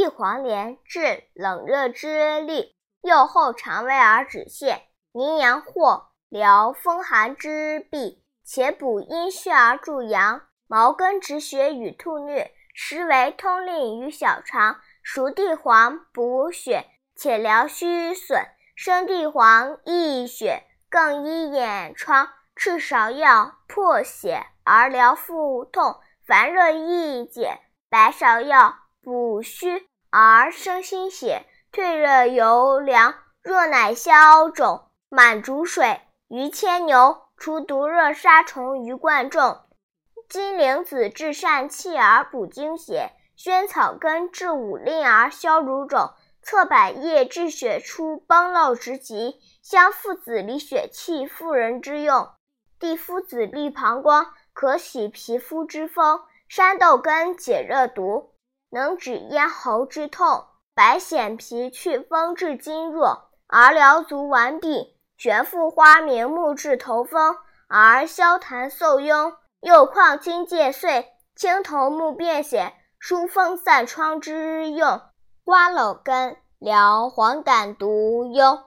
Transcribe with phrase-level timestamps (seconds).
[0.00, 4.80] 地黄连治冷热之力，右后肠胃而止泻；
[5.12, 18.40] 宁阳藿疗风寒之痹，且补阴虚而助阳；茅根止血与吐衄，实为通令于小肠；熟地黄补血，且疗虚损；
[18.74, 22.26] 生地黄益血，更医眼疮；
[22.56, 27.60] 赤芍药破血而疗腹痛，烦热易解；
[27.90, 33.14] 白芍药补虚而生心血，退热游凉。
[33.42, 39.60] 热乃消肿，满竹水，鱼牵牛，除毒热杀虫于冠中。
[40.28, 46.10] 金铃子治疝气而补精血，萱草根治五令而消乳肿，
[46.42, 52.28] 侧柏叶治血出崩漏之疾，香附子理血气，妇人之用。
[52.78, 58.34] 地肤子利膀胱，可洗皮肤之风；山豆根解热毒，
[58.70, 67.36] 能止咽喉之痛；白藓皮祛风治筋弱，而疗足顽痹；玄附花明目治头风，
[67.68, 69.34] 而消痰嗽痈。
[69.60, 75.00] 又况金芥穗、青头目便血，疏风散疮之用；
[75.44, 78.62] 瓜蒌根疗黄疸毒痈，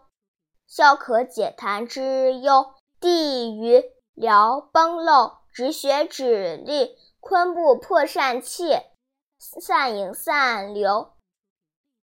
[0.67, 3.83] 消渴解痰之忧；地榆
[4.13, 8.77] 疗崩漏止血止痢；昆布破疝气，
[9.59, 11.11] 散饮散流，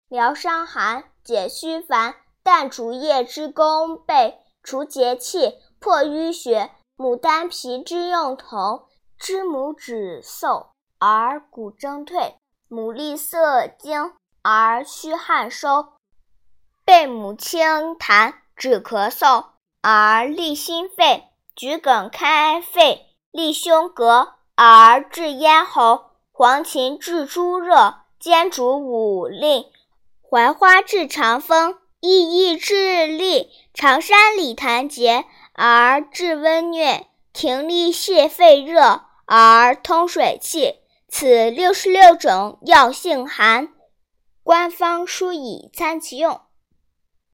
[0.07, 6.69] 疗伤寒解虚烦；淡竹叶之功倍，除结气，破淤血。
[6.97, 8.85] 牡丹皮之用同，
[9.17, 10.67] 知母止嗽
[10.99, 12.37] 而骨蒸退，
[12.69, 15.93] 牡蛎涩精而虚汗收，
[16.85, 19.45] 贝母清痰止咳嗽
[19.81, 26.10] 而利心肺，桔梗开肺利胸膈而治咽喉，
[26.41, 29.65] 黄芩治诸热，兼主五令，
[30.27, 32.73] 槐花治肠风，薏苡治
[33.05, 35.25] 痢，长山理痰结。
[35.53, 43.67] 而治温疟，葶苈泻肺热而通水气，此六十六种药性寒，
[44.41, 46.41] 官方书以参其用。